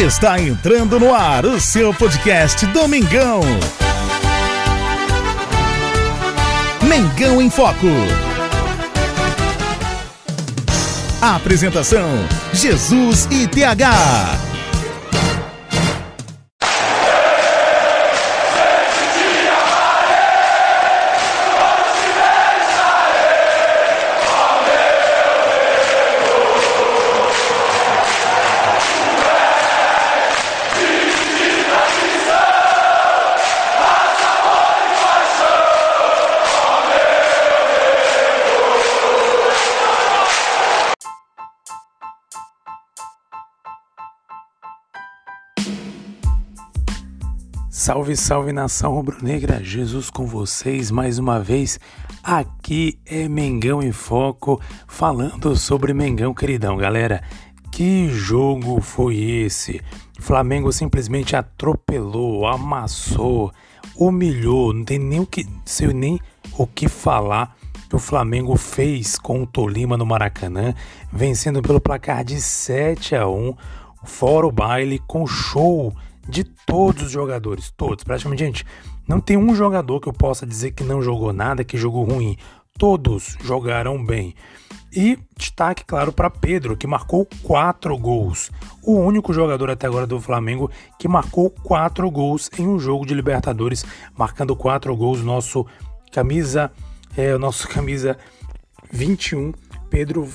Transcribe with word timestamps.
Está 0.00 0.40
entrando 0.40 0.98
no 0.98 1.14
ar 1.14 1.44
o 1.44 1.60
seu 1.60 1.92
podcast 1.92 2.64
Domingão. 2.68 3.42
Mengão 6.88 7.42
em 7.42 7.50
Foco. 7.50 7.86
Apresentação: 11.20 12.08
Jesus 12.54 13.28
e 13.30 13.46
TH. 13.46 14.49
Salve, 47.90 48.16
salve 48.16 48.52
nação 48.52 48.94
rubro-negra, 48.94 49.64
Jesus 49.64 50.10
com 50.10 50.24
vocês 50.24 50.92
mais 50.92 51.18
uma 51.18 51.40
vez. 51.40 51.80
Aqui 52.22 53.00
é 53.04 53.28
Mengão 53.28 53.82
em 53.82 53.90
Foco, 53.90 54.60
falando 54.86 55.56
sobre 55.56 55.92
Mengão, 55.92 56.32
queridão, 56.32 56.76
galera. 56.76 57.20
Que 57.68 58.08
jogo 58.08 58.80
foi 58.80 59.16
esse? 59.16 59.82
Flamengo 60.20 60.72
simplesmente 60.72 61.34
atropelou, 61.34 62.46
amassou, 62.46 63.50
humilhou, 63.96 64.72
não 64.72 64.84
tem 64.84 65.00
nem 65.00 65.18
o 65.18 65.26
que, 65.26 65.44
sei 65.64 65.88
nem 65.88 66.20
o 66.56 66.68
que 66.68 66.88
falar 66.88 67.56
que 67.88 67.96
o 67.96 67.98
Flamengo 67.98 68.54
fez 68.54 69.18
com 69.18 69.42
o 69.42 69.46
Tolima 69.48 69.96
no 69.96 70.06
Maracanã, 70.06 70.74
vencendo 71.12 71.60
pelo 71.60 71.80
placar 71.80 72.22
de 72.22 72.40
7 72.40 73.16
a 73.16 73.26
1, 73.26 73.52
fora 74.04 74.46
o 74.46 74.52
baile 74.52 75.00
com 75.08 75.26
show 75.26 75.92
de 76.28 76.44
todos 76.44 77.02
os 77.04 77.10
jogadores, 77.10 77.72
todos, 77.76 78.04
praticamente, 78.04 78.44
gente, 78.44 78.66
não 79.08 79.20
tem 79.20 79.36
um 79.36 79.54
jogador 79.54 80.00
que 80.00 80.08
eu 80.08 80.12
possa 80.12 80.46
dizer 80.46 80.72
que 80.72 80.84
não 80.84 81.02
jogou 81.02 81.32
nada, 81.32 81.64
que 81.64 81.76
jogou 81.76 82.04
ruim. 82.04 82.36
Todos 82.78 83.36
jogaram 83.42 84.02
bem. 84.02 84.34
E 84.92 85.18
destaque, 85.36 85.84
claro, 85.84 86.12
para 86.12 86.30
Pedro, 86.30 86.76
que 86.76 86.86
marcou 86.86 87.26
quatro 87.42 87.96
gols. 87.96 88.50
O 88.82 88.94
único 88.94 89.32
jogador 89.32 89.70
até 89.70 89.86
agora 89.86 90.06
do 90.06 90.20
Flamengo 90.20 90.70
que 90.98 91.06
marcou 91.06 91.50
quatro 91.50 92.10
gols 92.10 92.50
em 92.58 92.66
um 92.66 92.78
jogo 92.78 93.06
de 93.06 93.14
Libertadores, 93.14 93.84
marcando 94.16 94.56
quatro 94.56 94.96
gols. 94.96 95.22
Nosso 95.22 95.66
camisa, 96.10 96.72
é, 97.16 97.36
nosso 97.36 97.66
camisa 97.68 98.16
21, 98.92 99.52
Pedro 99.88 100.28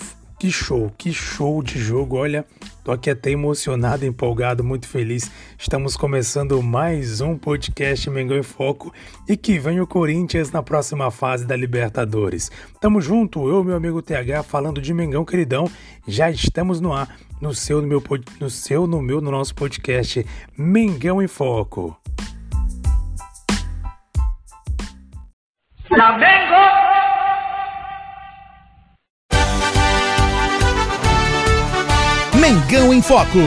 que 0.46 0.52
show, 0.52 0.94
que 0.96 1.12
show 1.12 1.64
de 1.64 1.80
jogo. 1.80 2.18
Olha, 2.18 2.46
tô 2.84 2.92
aqui 2.92 3.10
até 3.10 3.32
emocionado, 3.32 4.06
empolgado, 4.06 4.64
muito 4.64 4.88
feliz. 4.88 5.32
Estamos 5.58 5.98
começando 5.98 6.62
mais 6.62 7.20
um 7.20 7.36
podcast 7.36 8.08
Mengão 8.12 8.38
em 8.38 8.44
Foco 8.44 8.94
e 9.28 9.36
que 9.36 9.58
vem 9.58 9.82
o 9.82 9.88
Corinthians 9.88 10.52
na 10.52 10.62
próxima 10.62 11.10
fase 11.10 11.48
da 11.48 11.56
Libertadores. 11.56 12.52
Tamo 12.80 13.02
junto, 13.02 13.50
eu 13.50 13.64
meu 13.64 13.76
amigo 13.76 14.04
TH 14.04 14.44
falando 14.44 14.80
de 14.80 14.94
Mengão 14.94 15.26
queridão. 15.26 15.68
Já 16.08 16.30
estamos 16.30 16.80
no 16.80 16.94
ar, 16.94 17.18
no 17.42 17.52
seu, 17.52 17.82
no 17.82 17.88
meu, 17.88 18.04
no 18.40 18.50
seu, 18.52 18.86
no 18.86 19.02
meu, 19.02 19.20
no 19.20 19.32
nosso 19.32 19.56
podcast 19.56 20.24
Mengão 20.56 21.24
em 21.24 21.28
Foco. 21.28 22.00
Flamengo! 25.88 26.75
Em 32.76 33.02
Foco. 33.02 33.40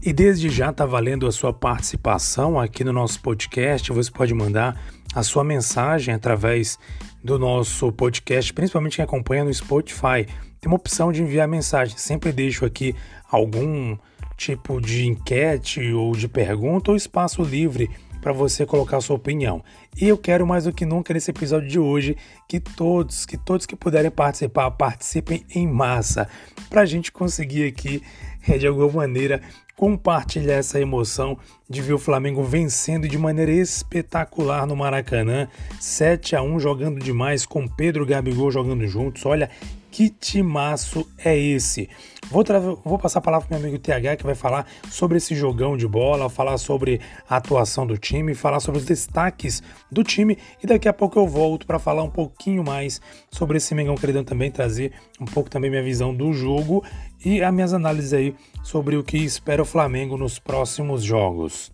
E 0.00 0.12
desde 0.12 0.48
já 0.48 0.70
está 0.70 0.86
valendo 0.86 1.26
a 1.26 1.32
sua 1.32 1.52
participação 1.52 2.58
aqui 2.58 2.84
no 2.84 2.92
nosso 2.92 3.20
podcast. 3.20 3.92
Você 3.92 4.10
pode 4.12 4.32
mandar 4.32 4.80
a 5.12 5.24
sua 5.24 5.42
mensagem 5.42 6.14
através 6.14 6.78
do 7.22 7.36
nosso 7.36 7.90
podcast, 7.90 8.52
principalmente 8.52 8.96
quem 8.96 9.04
acompanha 9.04 9.42
no 9.42 9.52
Spotify. 9.52 10.24
Tem 10.60 10.68
uma 10.68 10.76
opção 10.76 11.10
de 11.10 11.20
enviar 11.20 11.48
mensagem. 11.48 11.98
Sempre 11.98 12.30
deixo 12.30 12.64
aqui 12.64 12.94
algum 13.28 13.98
tipo 14.36 14.80
de 14.80 15.06
enquete 15.08 15.92
ou 15.92 16.12
de 16.12 16.28
pergunta 16.28 16.92
ou 16.92 16.96
espaço 16.96 17.42
livre 17.42 17.90
para 18.20 18.32
você 18.32 18.66
colocar 18.66 18.98
a 18.98 19.00
sua 19.00 19.16
opinião. 19.16 19.62
E 20.00 20.08
eu 20.08 20.18
quero 20.18 20.46
mais 20.46 20.64
do 20.64 20.72
que 20.72 20.84
nunca 20.84 21.12
nesse 21.14 21.30
episódio 21.30 21.68
de 21.68 21.78
hoje 21.78 22.16
que 22.48 22.60
todos, 22.60 23.24
que 23.24 23.36
todos 23.36 23.66
que 23.66 23.76
puderem 23.76 24.10
participar, 24.10 24.70
participem 24.72 25.44
em 25.54 25.66
massa, 25.66 26.28
para 26.68 26.82
a 26.82 26.86
gente 26.86 27.10
conseguir 27.10 27.66
aqui, 27.66 28.02
é, 28.48 28.58
de 28.58 28.66
alguma 28.66 28.92
maneira, 28.92 29.40
compartilhar 29.76 30.56
essa 30.56 30.78
emoção 30.78 31.38
de 31.68 31.80
ver 31.80 31.94
o 31.94 31.98
Flamengo 31.98 32.42
vencendo 32.44 33.08
de 33.08 33.16
maneira 33.16 33.50
espetacular 33.50 34.66
no 34.66 34.76
Maracanã, 34.76 35.48
7 35.80 36.36
a 36.36 36.42
1 36.42 36.60
jogando 36.60 37.00
demais 37.00 37.46
com 37.46 37.66
Pedro 37.66 38.04
Gabigol 38.04 38.50
jogando 38.50 38.86
juntos. 38.86 39.24
Olha, 39.24 39.48
que 39.90 40.08
timaço 40.08 41.06
é 41.18 41.36
esse? 41.36 41.88
Vou, 42.30 42.44
vou 42.84 42.98
passar 42.98 43.18
a 43.18 43.22
palavra 43.22 43.48
para 43.48 43.58
meu 43.58 43.68
amigo 43.68 43.82
TH 43.82 44.16
que 44.16 44.24
vai 44.24 44.34
falar 44.34 44.66
sobre 44.88 45.18
esse 45.18 45.34
jogão 45.34 45.76
de 45.76 45.86
bola, 45.86 46.30
falar 46.30 46.56
sobre 46.58 47.00
a 47.28 47.36
atuação 47.36 47.86
do 47.86 47.98
time, 47.98 48.34
falar 48.34 48.60
sobre 48.60 48.80
os 48.80 48.86
destaques 48.86 49.62
do 49.90 50.04
time 50.04 50.38
e 50.62 50.66
daqui 50.66 50.88
a 50.88 50.92
pouco 50.92 51.18
eu 51.18 51.26
volto 51.26 51.66
para 51.66 51.78
falar 51.78 52.04
um 52.04 52.10
pouquinho 52.10 52.62
mais 52.62 53.00
sobre 53.30 53.56
esse 53.56 53.74
Mengão 53.74 53.96
queridão 53.96 54.22
também, 54.22 54.50
trazer 54.50 54.92
um 55.20 55.24
pouco 55.24 55.50
também 55.50 55.70
minha 55.70 55.82
visão 55.82 56.14
do 56.14 56.32
jogo 56.32 56.84
e 57.24 57.42
as 57.42 57.52
minhas 57.52 57.74
análises 57.74 58.12
aí 58.12 58.34
sobre 58.62 58.96
o 58.96 59.02
que 59.02 59.18
espera 59.18 59.62
o 59.62 59.66
Flamengo 59.66 60.16
nos 60.16 60.38
próximos 60.38 61.02
jogos. 61.02 61.72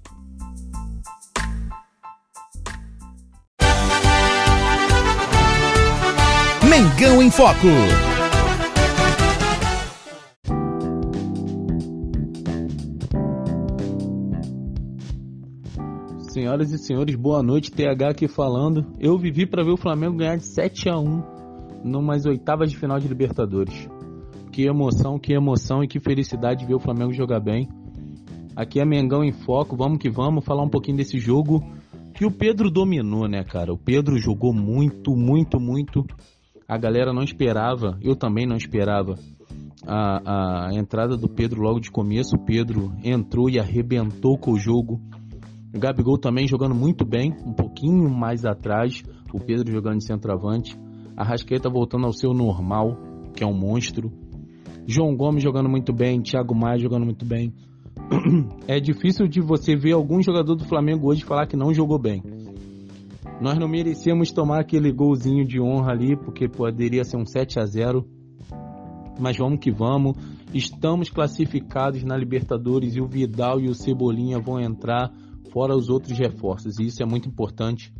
Mengão 6.77 7.23
em 7.23 7.31
Foco. 7.31 7.69
Senhoras 16.29 16.71
e 16.73 16.77
senhores, 16.77 17.15
boa 17.15 17.43
noite. 17.43 17.71
TH 17.71 18.11
aqui 18.11 18.29
falando. 18.29 18.85
Eu 19.01 19.17
vivi 19.17 19.47
para 19.47 19.65
ver 19.65 19.71
o 19.71 19.79
Flamengo 19.79 20.19
ganhar 20.19 20.37
de 20.37 20.45
7 20.45 20.91
a 20.91 20.99
1 20.99 21.23
numas 21.83 22.27
oitavas 22.27 22.71
de 22.71 22.77
final 22.77 23.01
de 23.01 23.09
Libertadores. 23.09 23.89
Que 24.53 24.67
emoção, 24.67 25.19
que 25.19 25.33
emoção 25.33 25.83
e 25.83 25.89
que 25.89 25.99
felicidade 25.99 26.67
ver 26.67 26.75
o 26.75 26.81
Flamengo 26.81 27.15
jogar 27.15 27.41
bem. 27.41 27.71
Aqui 28.55 28.81
é 28.81 28.85
Mengão 28.85 29.25
em 29.25 29.33
Foco, 29.33 29.79
vamos 29.79 29.97
que 29.97 30.11
vamos 30.11 30.45
falar 30.45 30.63
um 30.63 30.69
pouquinho 30.69 30.99
desse 30.99 31.19
jogo 31.19 31.65
que 32.13 32.27
o 32.27 32.31
Pedro 32.31 32.71
dominou, 32.71 33.27
né, 33.27 33.43
cara? 33.45 33.73
O 33.73 33.79
Pedro 33.79 34.19
jogou 34.19 34.53
muito, 34.53 35.17
muito, 35.17 35.59
muito 35.59 36.05
a 36.69 36.77
galera 36.77 37.13
não 37.13 37.23
esperava, 37.23 37.99
eu 38.03 38.17
também 38.17 38.47
não 38.47 38.57
esperava 38.57 39.15
a, 39.87 40.69
a 40.69 40.75
entrada 40.75 41.17
do 41.17 41.29
Pedro 41.29 41.63
logo 41.63 41.81
de 41.81 41.91
começo. 41.91 42.37
O 42.37 42.45
Pedro 42.45 42.93
entrou 43.05 43.49
e 43.49 43.59
arrebentou 43.59 44.37
com 44.37 44.53
o 44.53 44.59
jogo. 44.59 45.01
O 45.75 45.79
Gabigol 45.79 46.19
também 46.19 46.47
jogando 46.47 46.75
muito 46.75 47.05
bem, 47.05 47.33
um 47.45 47.53
pouquinho 47.53 48.11
mais 48.11 48.45
atrás. 48.45 49.03
O 49.33 49.39
Pedro 49.39 49.73
jogando 49.73 49.99
de 49.99 50.07
centroavante. 50.07 50.77
A 51.17 51.25
Rasqueta 51.25 51.71
voltando 51.71 52.07
ao 52.07 52.13
seu 52.13 52.33
normal, 52.33 52.97
que 53.35 53.45
é 53.45 53.47
um 53.47 53.57
monstro. 53.57 54.13
João 54.87 55.17
Gomes 55.17 55.43
jogando 55.43 55.69
muito 55.69 55.93
bem, 55.93 56.21
Thiago 56.21 56.55
Maia 56.55 56.79
jogando 56.79 57.05
muito 57.05 57.25
bem. 57.25 57.53
É 58.69 58.81
difícil 58.81 59.27
de 59.29 59.41
você 59.41 59.77
ver 59.77 59.93
algum 59.93 60.21
jogador 60.21 60.55
do 60.57 60.65
Flamengo 60.65 61.09
hoje 61.09 61.25
falar 61.25 61.47
que 61.47 61.57
não 61.57 61.73
jogou 61.73 61.99
bem. 61.99 62.23
Nós 63.41 63.59
não 63.59 63.69
merecíamos 63.69 64.33
tomar 64.33 64.61
aquele 64.61 64.91
golzinho 64.91 65.45
de 65.45 65.61
honra 65.61 65.93
ali, 65.93 66.17
porque 66.17 66.49
poderia 66.49 67.05
ser 67.05 67.19
um 67.19 67.27
7 67.27 67.61
a 67.61 67.67
0 67.67 68.07
Mas 69.21 69.37
vamos 69.37 69.59
que 69.61 69.71
vamos. 69.71 70.17
Estamos 70.55 71.11
classificados 71.11 72.03
na 72.03 72.17
Libertadores 72.17 72.97
e 72.97 73.01
o 73.01 73.07
Vidal 73.07 73.61
e 73.61 73.69
o 73.69 73.75
Cebolinha 73.75 74.41
vão 74.41 74.59
entrar, 74.59 75.13
fora 75.53 75.77
os 75.77 75.91
outros 75.91 76.19
reforços. 76.19 76.79
E 76.79 76.87
isso 76.87 77.03
é 77.03 77.07
muito 77.07 77.29
importante. 77.29 77.93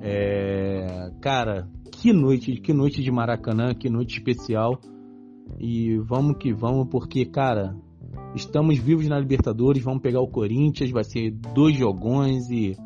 É... 0.00 1.12
Cara, 1.20 1.68
que 1.92 2.12
noite, 2.12 2.54
que 2.60 2.72
noite 2.72 3.02
de 3.02 3.10
Maracanã, 3.10 3.72
que 3.72 3.88
noite 3.88 4.18
especial. 4.18 4.80
E 5.60 5.96
vamos 5.98 6.38
que 6.38 6.52
vamos, 6.52 6.88
porque, 6.88 7.24
cara, 7.24 7.76
estamos 8.34 8.78
vivos 8.78 9.06
na 9.06 9.18
Libertadores, 9.18 9.82
vamos 9.82 10.02
pegar 10.02 10.20
o 10.20 10.28
Corinthians, 10.28 10.90
vai 10.90 11.04
ser 11.04 11.30
dois 11.54 11.76
jogões 11.76 12.50
e 12.50 12.76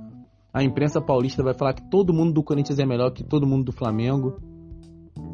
A 0.54 0.62
imprensa 0.62 1.00
paulista 1.00 1.42
vai 1.42 1.52
falar 1.52 1.74
que 1.74 1.82
todo 1.90 2.14
mundo 2.14 2.32
do 2.32 2.44
Corinthians 2.44 2.78
é 2.78 2.86
melhor 2.86 3.10
que 3.10 3.24
todo 3.24 3.44
mundo 3.44 3.64
do 3.64 3.72
Flamengo. 3.72 4.40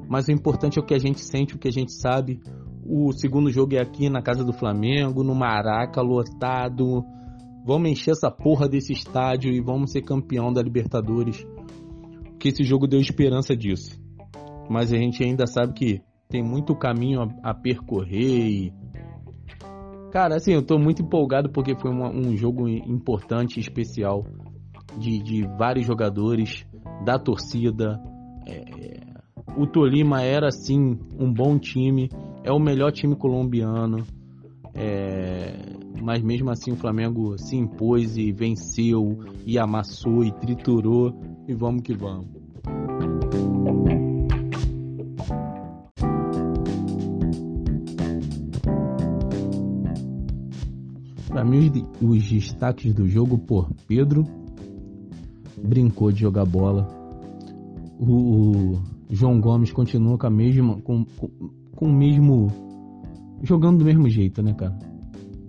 Mas 0.08 0.28
o 0.28 0.32
importante 0.32 0.78
é 0.78 0.82
o 0.82 0.84
que 0.84 0.94
a 0.94 0.98
gente 0.98 1.20
sente, 1.20 1.54
o 1.54 1.58
que 1.58 1.68
a 1.68 1.72
gente 1.72 1.92
sabe. 1.92 2.40
O 2.86 3.12
segundo 3.12 3.50
jogo 3.50 3.74
é 3.74 3.82
aqui 3.82 4.08
na 4.08 4.22
casa 4.22 4.42
do 4.42 4.54
Flamengo, 4.54 5.22
no 5.22 5.34
Maraca, 5.34 6.00
lotado. 6.00 7.04
Vamos 7.66 7.90
encher 7.90 8.12
essa 8.12 8.30
porra 8.30 8.66
desse 8.66 8.94
estádio 8.94 9.52
e 9.52 9.60
vamos 9.60 9.92
ser 9.92 10.00
campeão 10.00 10.50
da 10.50 10.62
Libertadores. 10.62 11.46
Que 12.38 12.48
esse 12.48 12.64
jogo 12.64 12.88
deu 12.88 12.98
esperança 12.98 13.54
disso. 13.54 14.00
Mas 14.70 14.90
a 14.90 14.96
gente 14.96 15.22
ainda 15.22 15.46
sabe 15.46 15.74
que 15.74 16.00
tem 16.30 16.42
muito 16.42 16.74
caminho 16.74 17.20
a, 17.20 17.50
a 17.50 17.54
percorrer 17.54 18.48
e 18.48 18.72
Cara, 20.10 20.36
assim, 20.36 20.52
eu 20.52 20.62
tô 20.62 20.76
muito 20.76 21.02
empolgado 21.02 21.50
porque 21.50 21.76
foi 21.78 21.90
uma, 21.90 22.10
um 22.10 22.36
jogo 22.36 22.66
importante 22.66 23.60
especial 23.60 24.24
de, 24.98 25.22
de, 25.22 25.42
vários 25.58 25.86
jogadores, 25.86 26.66
da 27.04 27.18
torcida. 27.18 28.00
É, 28.46 29.00
o 29.56 29.66
Tolima 29.66 30.22
era, 30.22 30.50
sim, 30.50 30.98
um 31.18 31.32
bom 31.32 31.58
time, 31.58 32.08
é 32.44 32.52
o 32.52 32.58
melhor 32.58 32.92
time 32.92 33.16
colombiano. 33.16 34.04
É, 34.74 35.54
mas 36.00 36.22
mesmo 36.22 36.50
assim 36.50 36.72
o 36.72 36.76
Flamengo 36.76 37.36
se 37.38 37.56
impôs 37.56 38.16
e 38.16 38.32
venceu, 38.32 39.18
e 39.44 39.58
amassou 39.58 40.24
e 40.24 40.32
triturou. 40.32 41.14
E 41.48 41.54
vamos 41.54 41.82
que 41.82 41.94
vamos. 41.94 42.40
Para 51.28 51.44
mim, 51.44 51.70
os 52.02 52.28
destaques 52.28 52.92
do 52.92 53.08
jogo, 53.08 53.38
pô, 53.38 53.66
Pedro 53.86 54.24
brincou 55.62 56.10
de 56.10 56.20
jogar 56.20 56.44
bola. 56.44 56.88
O, 57.98 58.74
o 58.74 58.82
João 59.10 59.40
Gomes 59.40 59.72
continua 59.72 60.16
com 60.16 60.26
a 60.26 60.30
mesma. 60.30 60.80
Com, 60.80 61.04
com, 61.04 61.28
com, 61.74 61.86
o 61.86 61.92
mesmo. 61.92 62.48
Jogando 63.42 63.78
do 63.78 63.84
mesmo 63.84 64.08
jeito, 64.08 64.42
né, 64.42 64.54
cara? 64.54 64.78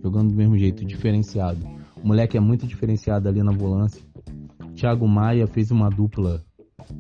Jogando 0.03 0.29
do 0.29 0.35
mesmo 0.35 0.57
jeito, 0.57 0.85
diferenciado. 0.85 1.59
O 2.03 2.07
moleque 2.07 2.37
é 2.37 2.39
muito 2.39 2.65
diferenciado 2.65 3.27
ali 3.29 3.43
na 3.43 3.51
volância. 3.51 4.01
Thiago 4.75 5.07
Maia 5.07 5.45
fez 5.45 5.69
uma 5.71 5.89
dupla 5.89 6.41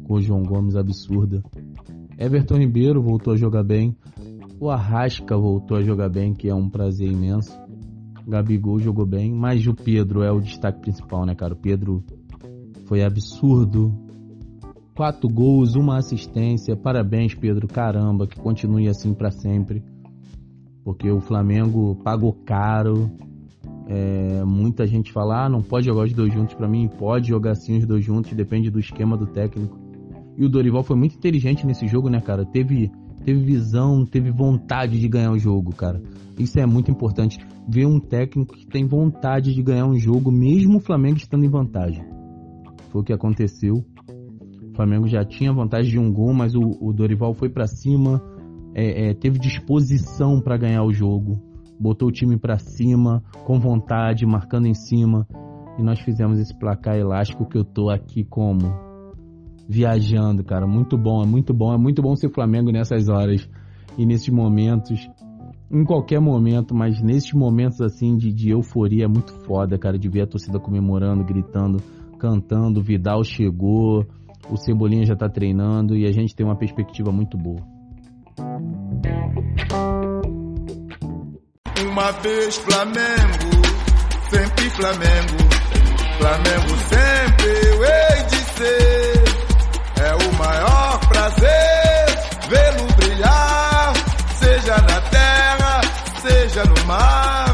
com 0.03 0.15
o 0.15 0.21
João 0.21 0.43
Gomes 0.43 0.75
absurda. 0.75 1.41
Everton 2.17 2.57
Ribeiro 2.57 3.01
voltou 3.01 3.33
a 3.33 3.37
jogar 3.37 3.63
bem. 3.63 3.95
O 4.59 4.69
Arrasca 4.69 5.35
voltou 5.35 5.77
a 5.77 5.81
jogar 5.81 6.09
bem, 6.09 6.33
que 6.33 6.47
é 6.47 6.53
um 6.53 6.69
prazer 6.69 7.09
imenso. 7.09 7.51
Gabigol 8.27 8.77
jogou 8.79 9.05
bem, 9.05 9.33
mas 9.33 9.65
o 9.65 9.73
Pedro 9.73 10.21
é 10.21 10.31
o 10.31 10.39
destaque 10.39 10.81
principal, 10.81 11.25
né, 11.25 11.33
cara? 11.33 11.53
O 11.53 11.57
Pedro 11.57 12.03
foi 12.91 13.03
absurdo. 13.03 13.97
Quatro 14.93 15.29
gols, 15.29 15.75
uma 15.75 15.97
assistência. 15.97 16.75
Parabéns, 16.75 17.33
Pedro. 17.33 17.65
Caramba, 17.65 18.27
que 18.27 18.37
continue 18.37 18.89
assim 18.89 19.13
para 19.13 19.31
sempre. 19.31 19.81
Porque 20.83 21.09
o 21.09 21.21
Flamengo 21.21 21.95
pagou 22.03 22.33
caro. 22.45 23.09
É, 23.87 24.43
muita 24.43 24.85
gente 24.85 25.09
fala, 25.09 25.45
ah, 25.45 25.49
não 25.49 25.61
pode 25.61 25.85
jogar 25.85 26.03
os 26.03 26.11
dois 26.11 26.33
juntos. 26.33 26.53
Para 26.53 26.67
mim, 26.67 26.89
pode 26.89 27.29
jogar 27.29 27.55
sim 27.55 27.77
os 27.77 27.85
dois 27.85 28.03
juntos, 28.03 28.33
depende 28.33 28.69
do 28.69 28.77
esquema 28.77 29.15
do 29.15 29.25
técnico. 29.25 29.79
E 30.37 30.43
o 30.43 30.49
Dorival 30.49 30.83
foi 30.83 30.97
muito 30.97 31.15
inteligente 31.15 31.65
nesse 31.65 31.87
jogo, 31.87 32.09
né, 32.09 32.19
cara? 32.19 32.45
Teve, 32.45 32.91
teve 33.23 33.39
visão, 33.39 34.05
teve 34.05 34.31
vontade 34.31 34.99
de 34.99 35.07
ganhar 35.07 35.31
o 35.31 35.39
jogo, 35.39 35.73
cara. 35.73 36.03
Isso 36.37 36.59
é 36.59 36.65
muito 36.65 36.91
importante 36.91 37.39
ver 37.69 37.85
um 37.85 38.01
técnico 38.01 38.53
que 38.53 38.67
tem 38.67 38.85
vontade 38.85 39.53
de 39.55 39.63
ganhar 39.63 39.85
um 39.85 39.97
jogo, 39.97 40.29
mesmo 40.29 40.79
o 40.79 40.81
Flamengo 40.81 41.15
estando 41.15 41.45
em 41.45 41.49
vantagem. 41.49 42.11
Foi 42.91 43.01
o 43.01 43.03
que 43.03 43.13
aconteceu. 43.13 43.85
O 44.71 44.75
Flamengo 44.75 45.07
já 45.07 45.23
tinha 45.23 45.53
vantagem 45.53 45.91
de 45.91 45.99
um 45.99 46.11
gol, 46.11 46.33
mas 46.33 46.55
o, 46.55 46.77
o 46.81 46.91
Dorival 46.91 47.33
foi 47.33 47.49
para 47.49 47.65
cima, 47.65 48.21
é, 48.75 49.09
é, 49.09 49.13
teve 49.13 49.39
disposição 49.39 50.41
para 50.41 50.57
ganhar 50.57 50.83
o 50.83 50.93
jogo, 50.93 51.41
botou 51.79 52.09
o 52.09 52.11
time 52.11 52.37
para 52.37 52.57
cima, 52.57 53.23
com 53.45 53.59
vontade, 53.59 54.25
marcando 54.25 54.67
em 54.67 54.73
cima, 54.73 55.25
e 55.77 55.83
nós 55.83 55.99
fizemos 56.01 56.37
esse 56.39 56.57
placar 56.57 56.97
elástico 56.97 57.45
que 57.45 57.57
eu 57.57 57.63
tô 57.63 57.89
aqui 57.89 58.23
como? 58.23 58.73
Viajando, 59.67 60.43
cara. 60.43 60.67
Muito 60.67 60.97
bom, 60.97 61.23
é 61.23 61.25
muito 61.25 61.53
bom, 61.53 61.73
é 61.73 61.77
muito 61.77 62.01
bom 62.01 62.15
ser 62.15 62.29
Flamengo 62.29 62.71
nessas 62.71 63.07
horas 63.07 63.47
e 63.97 64.05
nesses 64.05 64.29
momentos. 64.29 65.09
Em 65.69 65.85
qualquer 65.85 66.19
momento, 66.19 66.75
mas 66.75 67.01
nesses 67.01 67.31
momentos 67.31 67.79
assim 67.79 68.17
de, 68.17 68.33
de 68.33 68.49
euforia 68.49 69.05
é 69.05 69.07
muito 69.07 69.31
foda, 69.45 69.77
cara, 69.77 69.97
de 69.97 70.09
ver 70.09 70.23
a 70.23 70.27
torcida 70.27 70.59
comemorando, 70.59 71.23
gritando, 71.23 71.81
cantando, 72.21 72.83
Vidal 72.83 73.23
chegou, 73.23 74.05
o 74.47 74.55
Cebolinha 74.55 75.07
já 75.07 75.15
tá 75.15 75.27
treinando 75.27 75.97
e 75.97 76.05
a 76.05 76.11
gente 76.11 76.35
tem 76.35 76.45
uma 76.45 76.55
perspectiva 76.55 77.11
muito 77.11 77.35
boa. 77.35 77.59
Uma 81.89 82.11
vez 82.11 82.57
Flamengo, 82.57 83.49
sempre 84.29 84.69
Flamengo, 84.69 85.37
Flamengo 86.19 86.77
sempre 86.89 87.47
eu 87.67 87.83
hei 87.83 88.23
de 88.29 88.35
ser. 88.35 89.23
É 90.03 90.29
o 90.29 90.37
maior 90.37 90.99
prazer 91.07 92.05
vê-lo 92.49 92.95
brilhar, 92.97 93.93
seja 94.35 94.77
na 94.77 95.01
terra 95.09 95.41
seja 96.21 96.63
no 96.65 96.85
mar, 96.85 97.50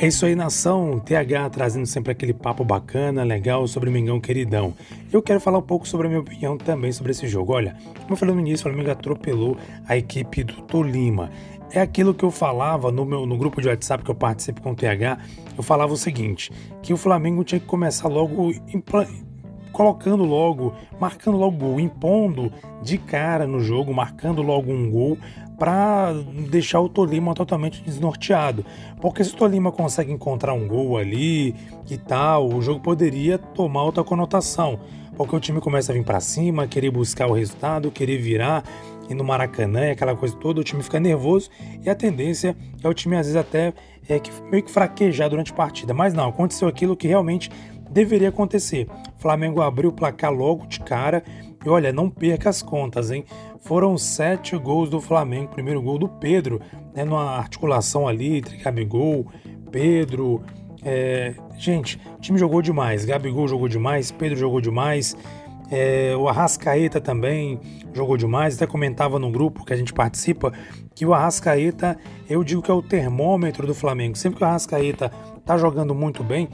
É 0.00 0.06
isso 0.06 0.24
aí, 0.24 0.36
nação. 0.36 1.00
TH 1.00 1.50
trazendo 1.50 1.84
sempre 1.84 2.12
aquele 2.12 2.32
papo 2.32 2.64
bacana, 2.64 3.24
legal 3.24 3.66
sobre 3.66 3.90
o 3.90 3.92
Mengão 3.92 4.20
queridão. 4.20 4.72
Eu 5.12 5.20
quero 5.20 5.40
falar 5.40 5.58
um 5.58 5.62
pouco 5.62 5.88
sobre 5.88 6.06
a 6.06 6.08
minha 6.08 6.20
opinião 6.20 6.56
também 6.56 6.92
sobre 6.92 7.10
esse 7.10 7.26
jogo. 7.26 7.52
Olha, 7.52 7.76
como 7.94 8.12
eu 8.12 8.16
falei 8.16 8.32
no 8.32 8.40
início, 8.40 8.64
o 8.64 8.70
Flamengo 8.70 8.92
atropelou 8.92 9.56
a 9.88 9.96
equipe 9.96 10.44
do 10.44 10.62
Tolima 10.62 11.30
é 11.70 11.80
aquilo 11.80 12.14
que 12.14 12.24
eu 12.24 12.30
falava 12.30 12.90
no 12.90 13.04
meu 13.04 13.26
no 13.26 13.36
grupo 13.36 13.60
de 13.60 13.68
WhatsApp 13.68 14.02
que 14.02 14.10
eu 14.10 14.14
participo 14.14 14.62
com 14.62 14.70
o 14.70 14.74
TH. 14.74 15.18
Eu 15.56 15.62
falava 15.62 15.92
o 15.92 15.96
seguinte: 15.96 16.50
que 16.82 16.92
o 16.92 16.96
Flamengo 16.96 17.44
tinha 17.44 17.60
que 17.60 17.66
começar 17.66 18.08
logo 18.08 18.52
colocando 19.72 20.24
logo, 20.24 20.74
marcando 20.98 21.36
logo 21.36 21.56
gol, 21.56 21.78
impondo 21.78 22.52
de 22.82 22.98
cara 22.98 23.46
no 23.46 23.60
jogo, 23.60 23.92
marcando 23.92 24.42
logo 24.42 24.72
um 24.72 24.90
gol 24.90 25.18
para 25.58 26.12
deixar 26.48 26.80
o 26.80 26.88
Tolima 26.88 27.34
totalmente 27.34 27.82
desnorteado. 27.82 28.64
Porque 29.00 29.24
se 29.24 29.34
o 29.34 29.36
Tolima 29.36 29.72
consegue 29.72 30.12
encontrar 30.12 30.54
um 30.54 30.68
gol 30.68 30.96
ali 30.96 31.54
e 31.90 31.98
tal, 31.98 32.48
o 32.48 32.62
jogo 32.62 32.80
poderia 32.80 33.38
tomar 33.38 33.82
outra 33.82 34.04
conotação. 34.04 34.78
Porque 35.16 35.34
o 35.34 35.40
time 35.40 35.60
começa 35.60 35.90
a 35.90 35.94
vir 35.94 36.04
para 36.04 36.20
cima, 36.20 36.68
querer 36.68 36.90
buscar 36.90 37.26
o 37.26 37.32
resultado, 37.32 37.90
querer 37.90 38.18
virar 38.18 38.62
e 39.08 39.14
no 39.14 39.24
Maracanã 39.24 39.86
e 39.86 39.90
aquela 39.90 40.14
coisa 40.14 40.36
toda, 40.36 40.60
o 40.60 40.64
time 40.64 40.82
fica 40.82 41.00
nervoso 41.00 41.50
e 41.82 41.88
a 41.88 41.94
tendência 41.94 42.54
é 42.82 42.88
o 42.88 42.94
time 42.94 43.16
às 43.16 43.26
vezes 43.26 43.36
até 43.36 43.72
é, 44.08 44.18
que, 44.18 44.30
meio 44.42 44.62
que 44.62 44.70
fraquejar 44.70 45.30
durante 45.30 45.50
a 45.50 45.54
partida. 45.54 45.94
Mas 45.94 46.14
não, 46.14 46.28
aconteceu 46.28 46.68
aquilo 46.68 46.96
que 46.96 47.08
realmente 47.08 47.50
deveria 47.90 48.28
acontecer. 48.28 48.86
O 49.16 49.20
Flamengo 49.20 49.62
abriu 49.62 49.90
o 49.90 49.92
placar 49.92 50.32
logo 50.32 50.66
de 50.66 50.80
cara 50.80 51.24
e 51.68 51.70
olha, 51.70 51.92
não 51.92 52.08
perca 52.08 52.48
as 52.48 52.62
contas, 52.62 53.10
hein? 53.10 53.24
Foram 53.60 53.98
sete 53.98 54.56
gols 54.56 54.88
do 54.88 55.00
Flamengo, 55.00 55.52
primeiro 55.52 55.82
gol 55.82 55.98
do 55.98 56.08
Pedro, 56.08 56.60
né, 56.94 57.04
numa 57.04 57.36
articulação 57.36 58.08
ali 58.08 58.38
entre 58.38 58.56
Gabigol, 58.56 59.26
Pedro. 59.70 60.42
É... 60.82 61.34
Gente, 61.58 62.00
o 62.16 62.20
time 62.20 62.38
jogou 62.38 62.62
demais. 62.62 63.04
Gabigol 63.04 63.46
jogou 63.46 63.68
demais, 63.68 64.10
Pedro 64.10 64.38
jogou 64.38 64.62
demais. 64.62 65.14
É, 65.70 66.16
o 66.16 66.26
Arrascaeta 66.26 66.98
também 66.98 67.60
jogou 67.92 68.16
demais. 68.16 68.56
Até 68.56 68.66
comentava 68.66 69.18
no 69.18 69.30
grupo 69.30 69.66
que 69.66 69.72
a 69.74 69.76
gente 69.76 69.92
participa 69.92 70.50
que 70.94 71.04
o 71.04 71.12
Arrascaeta, 71.12 71.98
eu 72.30 72.42
digo 72.42 72.62
que 72.62 72.70
é 72.70 72.74
o 72.74 72.82
termômetro 72.82 73.66
do 73.66 73.74
Flamengo. 73.74 74.16
Sempre 74.16 74.38
que 74.38 74.44
o 74.44 74.46
Arrascaeta 74.46 75.12
tá 75.48 75.56
jogando 75.56 75.94
muito 75.94 76.22
bem, 76.22 76.46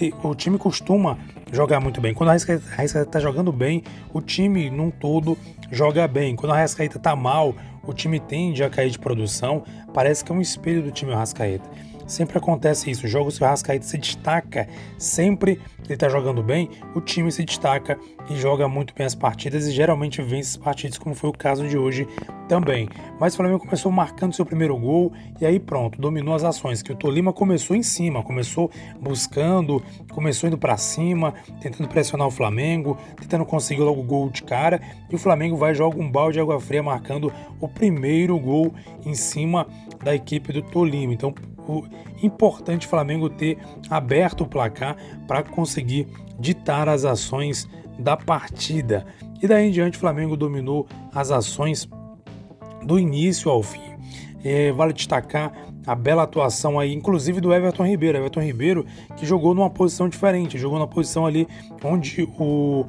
ele, 0.00 0.12
o 0.20 0.34
time 0.34 0.58
costuma 0.58 1.16
jogar 1.52 1.78
muito 1.78 2.00
bem. 2.00 2.12
Quando 2.12 2.26
o 2.26 2.30
Arrascaeta, 2.30 2.64
Arrascaeta 2.72 3.08
tá 3.08 3.20
jogando 3.20 3.52
bem, 3.52 3.84
o 4.12 4.20
time 4.20 4.68
num 4.68 4.90
todo 4.90 5.38
joga 5.70 6.08
bem. 6.08 6.34
Quando 6.34 6.50
o 6.50 6.54
Arrascaeta 6.54 6.98
tá 6.98 7.14
mal, 7.14 7.54
o 7.86 7.92
time 7.92 8.18
tende 8.18 8.64
a 8.64 8.68
cair 8.68 8.90
de 8.90 8.98
produção. 8.98 9.62
Parece 9.94 10.24
que 10.24 10.32
é 10.32 10.34
um 10.34 10.40
espelho 10.40 10.82
do 10.82 10.90
time 10.90 11.12
Arrascaeta. 11.12 11.70
sempre 12.04 12.36
acontece 12.36 12.90
isso. 12.90 13.06
Jogos 13.06 13.38
que 13.38 13.44
o 13.44 13.46
Arrascaeta 13.46 13.84
se 13.84 13.96
destaca, 13.96 14.68
sempre 14.98 15.60
ele 15.84 15.94
está 15.94 16.08
jogando 16.08 16.42
bem, 16.42 16.68
o 16.96 17.00
time 17.00 17.30
se 17.30 17.44
destaca 17.44 17.96
e 18.28 18.36
joga 18.36 18.66
muito 18.66 18.92
bem 18.92 19.06
as 19.06 19.14
partidas 19.14 19.68
e 19.68 19.70
geralmente 19.70 20.20
vence 20.20 20.50
as 20.50 20.56
partidas, 20.56 20.98
como 20.98 21.14
foi 21.14 21.30
o 21.30 21.32
caso 21.32 21.68
de 21.68 21.78
hoje 21.78 22.08
também. 22.52 22.86
Mas 23.18 23.32
o 23.32 23.38
Flamengo 23.38 23.60
começou 23.60 23.90
marcando 23.90 24.34
seu 24.34 24.44
primeiro 24.44 24.76
gol 24.76 25.10
e 25.40 25.46
aí 25.46 25.58
pronto, 25.58 25.98
dominou 25.98 26.34
as 26.34 26.44
ações. 26.44 26.82
Que 26.82 26.92
o 26.92 26.94
Tolima 26.94 27.32
começou 27.32 27.74
em 27.74 27.82
cima, 27.82 28.22
começou 28.22 28.70
buscando, 29.00 29.82
começou 30.12 30.48
indo 30.48 30.58
para 30.58 30.76
cima, 30.76 31.32
tentando 31.62 31.88
pressionar 31.88 32.26
o 32.26 32.30
Flamengo, 32.30 32.98
tentando 33.18 33.46
conseguir 33.46 33.80
logo 33.80 34.02
o 34.02 34.04
gol 34.04 34.28
de 34.28 34.42
cara. 34.42 34.82
E 35.10 35.14
o 35.14 35.18
Flamengo 35.18 35.56
vai 35.56 35.74
jogar 35.74 35.98
um 35.98 36.10
balde 36.10 36.34
de 36.34 36.40
água 36.40 36.60
fria 36.60 36.82
marcando 36.82 37.32
o 37.58 37.66
primeiro 37.66 38.38
gol 38.38 38.74
em 39.06 39.14
cima 39.14 39.66
da 40.04 40.14
equipe 40.14 40.52
do 40.52 40.60
Tolima. 40.60 41.14
Então, 41.14 41.34
o 41.66 41.84
importante 42.22 42.86
Flamengo 42.86 43.30
ter 43.30 43.56
aberto 43.88 44.42
o 44.42 44.46
placar 44.46 44.96
para 45.26 45.42
conseguir 45.42 46.06
ditar 46.38 46.86
as 46.86 47.06
ações 47.06 47.66
da 47.98 48.14
partida. 48.14 49.06
E 49.42 49.46
daí 49.46 49.68
em 49.68 49.70
diante 49.70 49.96
o 49.96 50.00
Flamengo 50.00 50.36
dominou 50.36 50.86
as 51.14 51.30
ações 51.30 51.88
do 52.84 52.98
início 52.98 53.50
ao 53.50 53.62
fim. 53.62 53.80
É, 54.44 54.72
vale 54.72 54.92
destacar 54.92 55.52
a 55.86 55.94
bela 55.94 56.22
atuação 56.22 56.78
aí, 56.78 56.92
inclusive 56.92 57.40
do 57.40 57.52
Everton 57.52 57.86
Ribeiro. 57.86 58.18
Everton 58.18 58.40
Ribeiro 58.40 58.86
que 59.16 59.26
jogou 59.26 59.54
numa 59.54 59.70
posição 59.70 60.08
diferente, 60.08 60.58
jogou 60.58 60.78
na 60.78 60.86
posição 60.86 61.26
ali 61.26 61.46
onde 61.82 62.28
o 62.38 62.86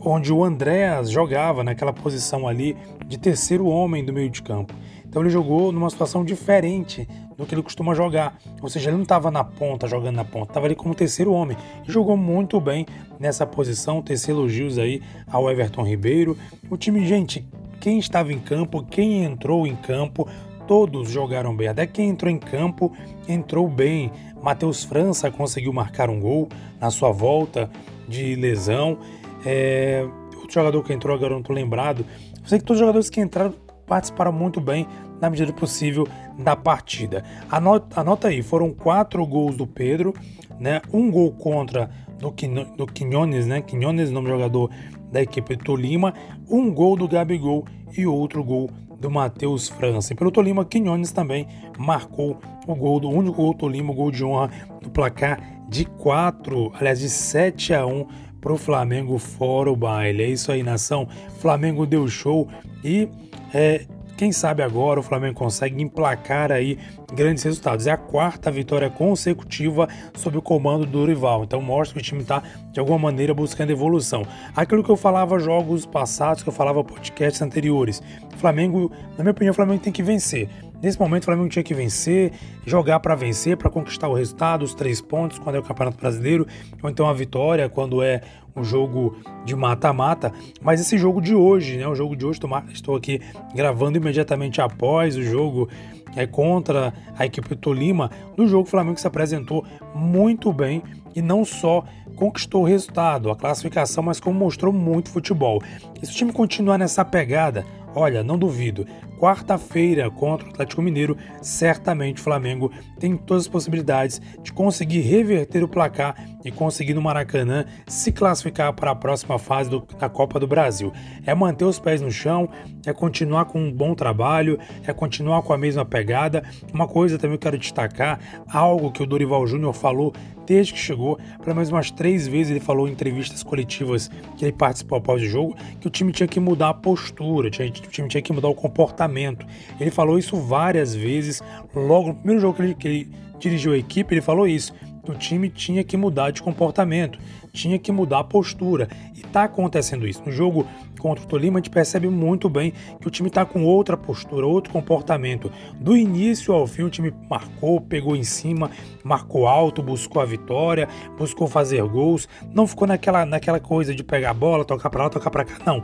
onde 0.00 0.32
o 0.32 0.44
Andréas 0.44 1.10
jogava, 1.10 1.64
naquela 1.64 1.92
posição 1.92 2.46
ali 2.46 2.76
de 3.06 3.18
terceiro 3.18 3.66
homem 3.66 4.04
do 4.04 4.12
meio 4.12 4.30
de 4.30 4.40
campo. 4.42 4.72
Então 5.04 5.22
ele 5.22 5.30
jogou 5.30 5.72
numa 5.72 5.88
situação 5.88 6.24
diferente 6.24 7.08
do 7.36 7.46
que 7.46 7.54
ele 7.54 7.62
costuma 7.62 7.94
jogar. 7.94 8.38
Ou 8.62 8.68
seja, 8.68 8.90
ele 8.90 8.96
não 8.96 9.02
estava 9.02 9.30
na 9.30 9.42
ponta, 9.42 9.88
jogando 9.88 10.16
na 10.16 10.24
ponta, 10.24 10.50
estava 10.50 10.66
ali 10.66 10.74
como 10.74 10.94
terceiro 10.94 11.32
homem. 11.32 11.56
E 11.86 11.90
jogou 11.90 12.16
muito 12.16 12.60
bem 12.60 12.84
nessa 13.18 13.46
posição. 13.46 14.02
Tecer 14.02 14.34
elogios 14.34 14.78
aí 14.78 15.02
ao 15.26 15.50
Everton 15.50 15.82
Ribeiro. 15.82 16.36
O 16.70 16.76
time, 16.76 17.06
gente, 17.06 17.46
quem 17.88 17.98
estava 17.98 18.34
em 18.34 18.38
campo, 18.38 18.82
quem 18.82 19.24
entrou 19.24 19.66
em 19.66 19.74
campo, 19.74 20.28
todos 20.66 21.08
jogaram 21.08 21.56
bem. 21.56 21.68
Até 21.68 21.86
quem 21.86 22.10
entrou 22.10 22.30
em 22.30 22.38
campo 22.38 22.92
entrou 23.26 23.66
bem. 23.66 24.12
Matheus 24.42 24.84
França 24.84 25.30
conseguiu 25.30 25.72
marcar 25.72 26.10
um 26.10 26.20
gol 26.20 26.50
na 26.78 26.90
sua 26.90 27.10
volta 27.10 27.70
de 28.06 28.34
lesão. 28.34 28.98
É, 29.42 30.06
outro 30.36 30.52
jogador 30.52 30.82
que 30.82 30.92
entrou, 30.92 31.16
agora 31.16 31.32
não 31.32 31.40
estou 31.40 31.56
lembrado. 31.56 32.04
Eu 32.42 32.46
sei 32.46 32.58
que 32.58 32.64
todos 32.66 32.76
os 32.76 32.80
jogadores 32.80 33.08
que 33.08 33.22
entraram 33.22 33.54
participaram 33.86 34.32
muito 34.32 34.60
bem 34.60 34.86
na 35.18 35.30
medida 35.30 35.50
do 35.50 35.54
possível 35.54 36.06
da 36.38 36.54
partida. 36.54 37.24
Anota, 37.50 37.98
anota 37.98 38.28
aí, 38.28 38.42
foram 38.42 38.70
quatro 38.70 39.26
gols 39.26 39.56
do 39.56 39.66
Pedro, 39.66 40.12
né? 40.60 40.82
Um 40.92 41.10
gol 41.10 41.32
contra 41.32 41.88
do, 42.18 42.30
do 42.76 42.86
Quinones, 42.86 43.46
né? 43.46 43.62
Quinones, 43.62 44.10
nome 44.10 44.26
do 44.26 44.34
jogador 44.34 44.70
da 45.10 45.22
equipe 45.22 45.56
do 45.56 45.64
Tolima, 45.64 46.12
um 46.50 46.70
gol 46.70 46.96
do 46.96 47.08
Gabigol 47.08 47.64
e 47.96 48.06
outro 48.06 48.42
gol 48.42 48.70
do 49.00 49.10
Matheus 49.10 49.68
França. 49.68 50.12
E 50.12 50.16
pelo 50.16 50.30
Tolima, 50.30 50.64
Quinones 50.64 51.12
também 51.12 51.46
marcou 51.78 52.38
o 52.66 52.74
gol 52.74 53.00
do 53.00 53.08
único 53.08 53.36
gol 53.36 53.52
do 53.52 53.58
Tolima, 53.58 53.92
o 53.92 53.94
gol 53.94 54.10
de 54.10 54.24
honra 54.24 54.50
no 54.82 54.90
placar 54.90 55.40
de 55.68 55.84
4, 55.84 56.72
aliás, 56.74 56.98
de 56.98 57.08
7 57.08 57.74
a 57.74 57.86
1 57.86 58.06
para 58.40 58.52
o 58.52 58.56
Flamengo 58.56 59.18
fora 59.18 59.70
o 59.70 59.76
baile. 59.76 60.22
É 60.22 60.28
isso 60.28 60.50
aí, 60.50 60.62
nação. 60.62 61.08
Flamengo 61.38 61.86
deu 61.86 62.06
show 62.08 62.48
e 62.84 63.08
é, 63.52 63.86
quem 64.18 64.32
sabe 64.32 64.64
agora 64.64 64.98
o 64.98 65.02
Flamengo 65.02 65.36
consegue 65.36 65.80
emplacar 65.80 66.50
aí 66.50 66.76
grandes 67.14 67.44
resultados. 67.44 67.86
É 67.86 67.92
a 67.92 67.96
quarta 67.96 68.50
vitória 68.50 68.90
consecutiva 68.90 69.88
sob 70.12 70.36
o 70.36 70.42
comando 70.42 70.84
do 70.84 71.06
rival. 71.06 71.44
Então 71.44 71.62
mostra 71.62 71.94
que 71.94 72.00
o 72.00 72.02
time 72.02 72.22
está 72.22 72.42
de 72.72 72.80
alguma 72.80 72.98
maneira 72.98 73.32
buscando 73.32 73.70
evolução. 73.70 74.26
Aquilo 74.56 74.82
que 74.82 74.90
eu 74.90 74.96
falava 74.96 75.38
jogos 75.38 75.86
passados, 75.86 76.42
que 76.42 76.48
eu 76.48 76.52
falava 76.52 76.82
podcasts 76.82 77.40
anteriores. 77.40 78.02
Flamengo, 78.38 78.90
na 79.16 79.22
minha 79.22 79.30
opinião, 79.30 79.52
o 79.52 79.54
Flamengo 79.54 79.82
tem 79.82 79.92
que 79.92 80.02
vencer. 80.02 80.48
Nesse 80.80 80.98
momento, 80.98 81.22
o 81.22 81.26
Flamengo 81.26 81.48
tinha 81.48 81.62
que 81.62 81.74
vencer, 81.74 82.32
jogar 82.64 83.00
para 83.00 83.14
vencer, 83.16 83.56
para 83.56 83.68
conquistar 83.68 84.08
o 84.08 84.14
resultado, 84.14 84.62
os 84.62 84.74
três 84.74 85.00
pontos, 85.00 85.38
quando 85.38 85.56
é 85.56 85.58
o 85.58 85.62
Campeonato 85.62 85.98
Brasileiro, 85.98 86.46
ou 86.80 86.88
então 86.88 87.08
a 87.08 87.12
vitória, 87.12 87.68
quando 87.68 88.00
é 88.02 88.20
um 88.54 88.62
jogo 88.62 89.16
de 89.44 89.56
mata-mata. 89.56 90.32
Mas 90.60 90.80
esse 90.80 90.96
jogo 90.96 91.20
de 91.20 91.34
hoje, 91.34 91.76
né? 91.76 91.86
O 91.88 91.94
jogo 91.94 92.14
de 92.14 92.24
hoje, 92.24 92.40
estou 92.72 92.94
aqui 92.94 93.20
gravando 93.54 93.98
imediatamente 93.98 94.60
após 94.60 95.16
o 95.16 95.22
jogo 95.22 95.68
é, 96.14 96.26
contra 96.26 96.92
a 97.16 97.26
equipe 97.26 97.48
do 97.48 97.56
Tolima. 97.56 98.10
No 98.36 98.46
jogo, 98.46 98.62
o 98.62 98.70
Flamengo 98.70 99.00
se 99.00 99.06
apresentou 99.06 99.64
muito 99.94 100.52
bem 100.52 100.82
e 101.14 101.20
não 101.20 101.44
só 101.44 101.84
conquistou 102.14 102.62
o 102.62 102.66
resultado, 102.66 103.30
a 103.30 103.36
classificação, 103.36 104.02
mas 104.02 104.18
como 104.20 104.38
mostrou 104.38 104.72
muito 104.72 105.10
futebol. 105.10 105.62
E 106.00 106.06
se 106.06 106.12
o 106.12 106.16
time 106.16 106.32
continuar 106.32 106.78
nessa 106.78 107.04
pegada, 107.04 107.64
olha, 107.94 108.22
não 108.22 108.36
duvido, 108.36 108.86
quarta-feira 109.18 110.10
contra 110.10 110.46
o 110.46 110.50
Atlético 110.50 110.80
Mineiro, 110.80 111.16
certamente 111.42 112.20
o 112.20 112.24
Flamengo 112.24 112.70
tem 112.98 113.16
todas 113.16 113.44
as 113.44 113.48
possibilidades 113.48 114.20
de 114.42 114.52
conseguir 114.52 115.00
reverter 115.00 115.62
o 115.62 115.68
placar 115.68 116.14
e 116.44 116.50
conseguir 116.50 116.94
no 116.94 117.02
Maracanã 117.02 117.64
se 117.86 118.12
classificar 118.12 118.72
para 118.72 118.92
a 118.92 118.94
próxima 118.94 119.38
fase 119.38 119.68
do, 119.68 119.80
da 119.98 120.08
Copa 120.08 120.38
do 120.38 120.46
Brasil. 120.46 120.92
É 121.26 121.34
manter 121.34 121.64
os 121.64 121.78
pés 121.78 122.00
no 122.00 122.10
chão, 122.10 122.48
é 122.86 122.92
continuar 122.92 123.46
com 123.46 123.60
um 123.60 123.72
bom 123.72 123.94
trabalho, 123.94 124.58
é 124.86 124.92
continuar 124.92 125.42
com 125.42 125.52
a 125.52 125.58
mesma 125.58 125.84
pegada. 125.84 126.42
Uma 126.72 126.86
coisa 126.86 127.18
também 127.18 127.34
eu 127.34 127.40
quero 127.40 127.58
destacar, 127.58 128.18
algo 128.48 128.92
que 128.92 129.02
o 129.02 129.06
Dorival 129.06 129.46
Júnior 129.46 129.74
falou 129.74 130.12
desde 130.48 130.72
que 130.72 130.78
chegou, 130.78 131.18
pelo 131.44 131.54
menos 131.54 131.68
umas 131.68 131.90
três 131.90 132.26
vezes 132.26 132.50
ele 132.50 132.60
falou 132.60 132.88
em 132.88 132.92
entrevistas 132.92 133.42
coletivas 133.42 134.10
que 134.36 134.46
ele 134.46 134.52
participou 134.52 134.96
após 134.96 135.22
o 135.22 135.26
jogo, 135.26 135.54
que 135.78 135.86
o 135.86 135.90
time 135.90 136.10
tinha 136.10 136.26
que 136.26 136.40
mudar 136.40 136.70
a 136.70 136.74
postura, 136.74 137.48
o 137.48 137.50
time 137.50 138.08
tinha 138.08 138.22
que 138.22 138.32
mudar 138.32 138.48
o 138.48 138.54
comportamento. 138.54 139.46
Ele 139.78 139.90
falou 139.90 140.18
isso 140.18 140.36
várias 140.36 140.94
vezes, 140.94 141.42
logo 141.74 142.08
no 142.08 142.14
primeiro 142.14 142.40
jogo 142.40 142.56
que 142.56 142.62
ele, 142.62 142.74
que 142.74 142.88
ele 142.88 143.10
dirigiu 143.38 143.72
a 143.72 143.76
equipe, 143.76 144.14
ele 144.14 144.22
falou 144.22 144.48
isso 144.48 144.72
o 145.10 145.14
time 145.14 145.48
tinha 145.48 145.82
que 145.84 145.96
mudar 145.96 146.30
de 146.30 146.42
comportamento, 146.42 147.18
tinha 147.52 147.78
que 147.78 147.90
mudar 147.90 148.20
a 148.20 148.24
postura. 148.24 148.88
E 149.14 149.20
está 149.20 149.44
acontecendo 149.44 150.06
isso. 150.06 150.22
No 150.24 150.32
jogo 150.32 150.66
contra 150.98 151.24
o 151.24 151.26
Tolima, 151.26 151.58
a 151.58 151.60
gente 151.60 151.70
percebe 151.70 152.08
muito 152.08 152.48
bem 152.48 152.72
que 153.00 153.06
o 153.06 153.10
time 153.10 153.28
está 153.28 153.44
com 153.44 153.64
outra 153.64 153.96
postura, 153.96 154.46
outro 154.46 154.72
comportamento. 154.72 155.50
Do 155.80 155.96
início 155.96 156.52
ao 156.52 156.66
fim, 156.66 156.82
o 156.82 156.90
time 156.90 157.12
marcou, 157.28 157.80
pegou 157.80 158.16
em 158.16 158.24
cima, 158.24 158.70
marcou 159.04 159.46
alto, 159.46 159.82
buscou 159.82 160.20
a 160.22 160.24
vitória, 160.24 160.88
buscou 161.16 161.46
fazer 161.46 161.82
gols. 161.84 162.28
Não 162.52 162.66
ficou 162.66 162.86
naquela, 162.86 163.24
naquela 163.24 163.60
coisa 163.60 163.94
de 163.94 164.02
pegar 164.02 164.30
a 164.30 164.34
bola, 164.34 164.64
tocar 164.64 164.90
para 164.90 165.04
lá, 165.04 165.10
tocar 165.10 165.30
para 165.30 165.44
cá. 165.44 165.58
Não. 165.64 165.82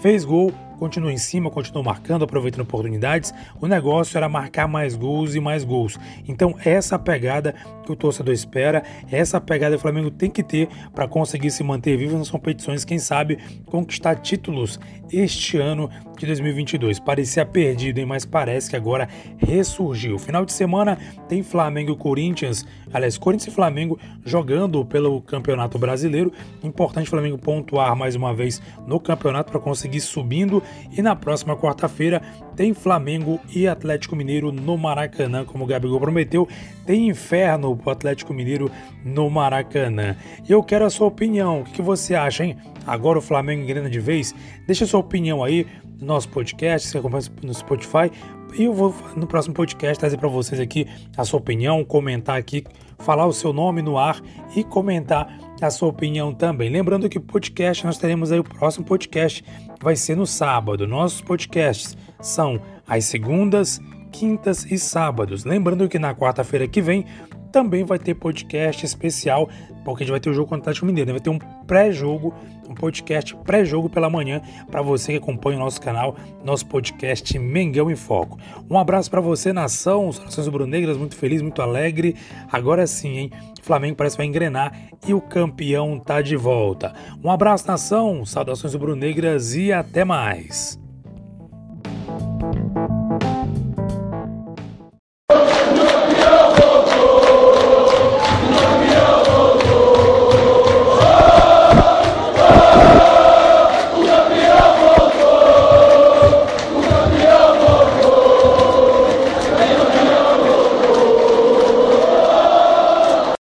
Fez 0.00 0.24
gol, 0.24 0.52
continua 0.80 1.12
em 1.12 1.18
cima, 1.18 1.50
continua 1.50 1.82
marcando, 1.82 2.24
aproveitando 2.24 2.62
oportunidades. 2.62 3.34
O 3.60 3.66
negócio 3.66 4.16
era 4.16 4.30
marcar 4.30 4.66
mais 4.66 4.96
gols 4.96 5.34
e 5.34 5.40
mais 5.40 5.62
gols. 5.62 5.98
Então, 6.26 6.56
essa 6.64 6.98
pegada 6.98 7.54
que 7.84 7.92
o 7.92 7.96
torcedor 7.96 8.32
espera, 8.32 8.82
essa 9.12 9.38
pegada 9.38 9.76
que 9.76 9.78
o 9.78 9.82
Flamengo 9.82 10.10
tem 10.10 10.30
que 10.30 10.42
ter 10.42 10.68
para 10.94 11.06
conseguir 11.06 11.50
se 11.50 11.62
manter 11.62 11.98
vivo 11.98 12.16
nas 12.16 12.30
competições, 12.30 12.84
quem 12.84 12.98
sabe 12.98 13.38
conquistar 13.66 14.16
títulos 14.16 14.80
este 15.12 15.58
ano 15.58 15.90
de 16.16 16.26
2022. 16.26 16.98
Parecia 16.98 17.44
perdido, 17.44 17.98
hein? 17.98 18.06
mas 18.06 18.24
parece 18.24 18.70
que 18.70 18.76
agora 18.76 19.08
ressurgiu. 19.38 20.18
Final 20.18 20.44
de 20.44 20.52
semana 20.52 20.96
tem 21.28 21.42
Flamengo 21.42 21.92
e 21.92 21.96
Corinthians, 21.96 22.66
aliás, 22.92 23.18
Corinthians 23.18 23.52
e 23.52 23.54
Flamengo 23.54 23.98
jogando 24.24 24.84
pelo 24.84 25.20
Campeonato 25.20 25.78
Brasileiro. 25.78 26.32
Importante 26.62 27.06
o 27.06 27.10
Flamengo 27.10 27.36
pontuar 27.36 27.94
mais 27.96 28.14
uma 28.14 28.32
vez 28.32 28.62
no 28.86 29.00
campeonato 29.00 29.50
para 29.50 29.60
conseguir 29.60 30.00
subindo 30.00 30.62
e 30.90 31.02
na 31.02 31.14
próxima 31.14 31.56
quarta-feira 31.56 32.20
tem 32.56 32.74
Flamengo 32.74 33.40
e 33.54 33.66
Atlético 33.66 34.14
Mineiro 34.14 34.52
no 34.52 34.76
Maracanã, 34.76 35.44
como 35.44 35.64
o 35.64 35.66
Gabigol 35.66 36.00
prometeu. 36.00 36.48
Tem 36.84 37.08
inferno 37.08 37.76
pro 37.76 37.90
Atlético 37.90 38.34
Mineiro 38.34 38.70
no 39.04 39.30
Maracanã. 39.30 40.16
E 40.48 40.52
eu 40.52 40.62
quero 40.62 40.84
a 40.84 40.90
sua 40.90 41.06
opinião. 41.06 41.60
O 41.60 41.64
que 41.64 41.80
você 41.80 42.14
acha, 42.14 42.44
hein? 42.44 42.56
Agora 42.86 43.18
o 43.18 43.22
Flamengo 43.22 43.62
engrena 43.62 43.88
de 43.88 44.00
vez? 44.00 44.34
Deixa 44.66 44.84
a 44.84 44.86
sua 44.86 45.00
opinião 45.00 45.42
aí 45.42 45.66
no 46.00 46.06
nosso 46.06 46.28
podcast, 46.28 46.88
se 46.88 46.98
acompanha 46.98 47.24
no 47.42 47.54
Spotify. 47.54 48.10
E 48.54 48.64
eu 48.64 48.74
vou 48.74 48.94
no 49.16 49.26
próximo 49.26 49.54
podcast 49.54 49.98
trazer 49.98 50.16
para 50.16 50.28
vocês 50.28 50.60
aqui 50.60 50.86
a 51.16 51.24
sua 51.24 51.38
opinião, 51.38 51.84
comentar 51.84 52.36
aqui, 52.36 52.64
falar 53.00 53.26
o 53.26 53.32
seu 53.32 53.52
nome 53.52 53.82
no 53.82 53.98
ar 53.98 54.20
e 54.54 54.62
comentar 54.62 55.38
a 55.60 55.70
sua 55.70 55.88
opinião 55.88 56.32
também. 56.32 56.70
Lembrando 56.70 57.08
que 57.08 57.20
podcast, 57.20 57.84
nós 57.84 57.98
teremos 57.98 58.32
aí 58.32 58.38
o 58.38 58.44
próximo 58.44 58.84
podcast, 58.84 59.44
vai 59.80 59.96
ser 59.96 60.16
no 60.16 60.26
sábado. 60.26 60.86
Nossos 60.86 61.20
podcasts 61.20 61.96
são 62.20 62.60
às 62.86 63.04
segundas, 63.04 63.80
quintas 64.10 64.64
e 64.64 64.78
sábados. 64.78 65.44
Lembrando 65.44 65.88
que 65.88 65.98
na 65.98 66.14
quarta-feira 66.14 66.66
que 66.66 66.80
vem 66.80 67.04
também 67.50 67.84
vai 67.84 67.98
ter 67.98 68.14
podcast 68.14 68.84
especial, 68.84 69.48
porque 69.84 70.02
a 70.02 70.06
gente 70.06 70.12
vai 70.12 70.20
ter 70.20 70.30
o 70.30 70.34
jogo 70.34 70.48
contra 70.48 70.60
o 70.60 70.62
Atlético 70.62 70.86
Mineiro, 70.86 71.08
né? 71.08 71.12
vai 71.12 71.20
ter 71.20 71.30
um 71.30 71.38
pré-jogo, 71.66 72.34
um 72.68 72.74
podcast 72.74 73.34
pré-jogo 73.44 73.90
pela 73.90 74.08
manhã 74.08 74.40
para 74.70 74.80
você 74.82 75.12
que 75.12 75.18
acompanha 75.18 75.56
o 75.56 75.60
nosso 75.60 75.80
canal, 75.80 76.16
nosso 76.44 76.66
podcast 76.66 77.38
Mengão 77.38 77.90
em 77.90 77.96
Foco. 77.96 78.38
Um 78.68 78.78
abraço 78.78 79.10
para 79.10 79.20
você, 79.20 79.52
nação, 79.52 80.12
Seleções 80.12 80.46
Rubro-Negras, 80.46 80.96
muito 80.96 81.16
feliz, 81.16 81.42
muito 81.42 81.60
alegre. 81.60 82.16
Agora 82.50 82.86
sim, 82.86 83.18
hein? 83.18 83.30
O 83.60 83.62
Flamengo 83.62 83.96
parece 83.96 84.16
que 84.16 84.22
vai 84.22 84.26
engrenar 84.26 84.72
e 85.06 85.12
o 85.12 85.20
campeão 85.20 85.98
tá 85.98 86.22
de 86.22 86.36
volta. 86.36 86.94
Um 87.22 87.30
abraço, 87.30 87.66
nação, 87.66 88.24
saudações 88.24 88.72
rubro-negras 88.72 89.54
e 89.54 89.72
até 89.72 90.04
mais. 90.04 90.79